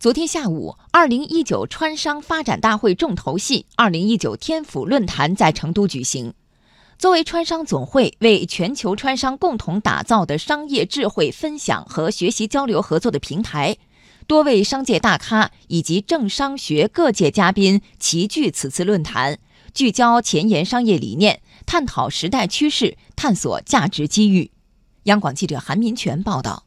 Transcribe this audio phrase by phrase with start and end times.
[0.00, 6.32] 昨天下午，二零一九川商发展大会重头戏——二零一九天府论坛在成都举行。
[6.98, 13.76] 作为川商总会为全球川商共同打造的商业智慧分享和学习交流合作的平台，
[14.26, 19.38] 多位商界大咖以及政商学各界嘉宾齐聚此次论坛，
[19.74, 24.50] 聚焦前沿商业理念，探讨时代趋势，探索价值机遇。
[25.02, 26.64] 央广记者韩民全报道。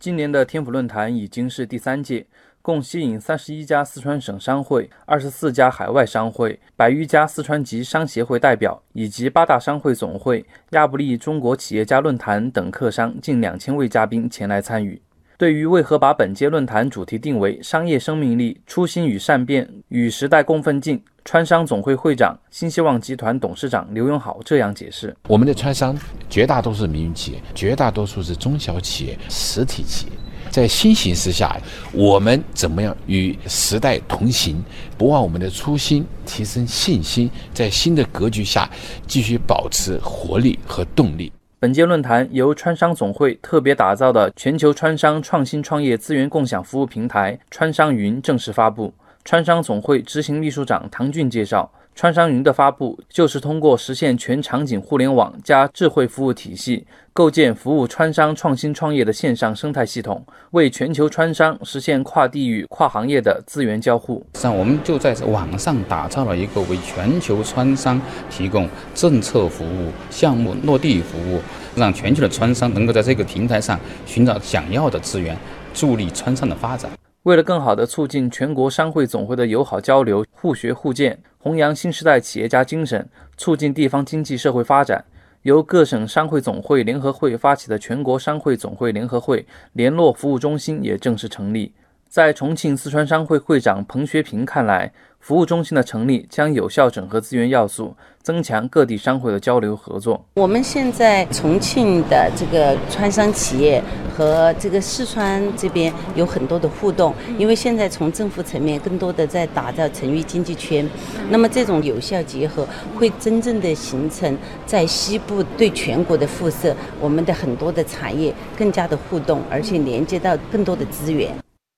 [0.00, 2.24] 今年的天府论坛已经是第三届，
[2.62, 15.02] 共吸引三十一家四川省商会、二十四家海外商会、百余家四川籍商协会代表，以及八大商会总会、亚布力中国企业家论坛等客商近两千位嘉宾前来参与。
[15.36, 25.94] 对于为何把本届论坛主题定为“商业生命力、初心与善变，与时代共奋进”，川商总会会长、新希望集团董事长刘永好这样解释：“我们的川商
[26.30, 30.12] 绝大多数是民营企业，绝大多数是中小企业、实体企业。
[30.48, 31.54] 在新形势下，
[31.92, 34.64] 我们怎么样与时代同行，
[34.96, 38.66] 不忘我们的初心，提升信心，在新的格局下
[39.06, 48.94] 继续保持活力和动力。”本届论坛由川商总会特别打造的全球川商创新创业资源共享服务平台“川商云”正式发布。
[49.30, 51.70] 川商总会执行秘书长唐俊介绍。
[51.94, 64.24] 川商云的发布，就是通过实现全场景互联网加智慧服务体系，构建服务川商创新创业的线上生态系统，为全球川商实现跨地域、跨行业的资源交互。
[64.32, 71.42] 实际上，我们就在网上打造了一个为全球川商提供政策服务、项目落地服务，
[71.76, 75.36] 让全球的川商能够在这个平台上寻找想要的资源，
[75.74, 76.90] 助力川商的发展。
[77.28, 85.04] 为了更好地促进全国商会总会的友好交流、互学互鉴，弘扬新时代企业家精神，促进地方经济社会发展，
[85.42, 91.70] 由各省商会总会联合会发起的全国商会总会联合会联络服务中心也正式成立。
[92.08, 100.24] 在重庆四川商会会长彭学平看来，服务中心的成立将有效整合资源要素，增强各地商会的交流合作。
[100.36, 103.82] 我们现在重庆的这个川商企业
[104.16, 110.88] 和这个四川这边有很多的互动，因为现在从政府层面更多的在打造成渝经济圈，
[111.28, 112.66] 那么这种有效结合
[112.96, 114.34] 会真正的形成
[114.64, 121.30] 在西部对全国的辐射，我们的很多的产业更加的互动，而且连接到更多的资源。